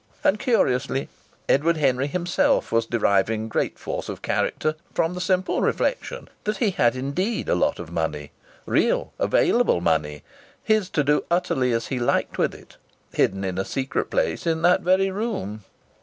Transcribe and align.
And, 0.23 0.39
curiously, 0.39 1.09
Edward 1.47 1.77
Henry 1.77 2.07
himself 2.07 2.71
was 2.71 2.87
deriving 2.87 3.47
great 3.47 3.77
force 3.77 4.09
of 4.09 4.23
character 4.23 4.73
from 4.95 5.13
the 5.13 5.21
simple 5.21 5.61
reflection 5.61 6.27
that 6.45 6.57
he 6.57 6.71
had 6.71 6.95
indeed 6.95 7.47
a 7.47 7.53
lot 7.53 7.77
of 7.77 7.91
money, 7.91 8.31
real 8.65 9.13
available 9.19 9.79
money, 9.79 10.23
his 10.63 10.89
to 10.89 11.03
do 11.03 11.23
utterly 11.29 11.71
as 11.71 11.89
he 11.89 11.99
liked 11.99 12.39
with 12.39 12.55
it, 12.55 12.77
hidden 13.13 13.43
in 13.43 13.59
a 13.59 13.63
secret 13.63 14.09
place 14.09 14.47
in 14.47 14.63
that 14.63 14.81
very 14.81 15.11
room. 15.11 15.63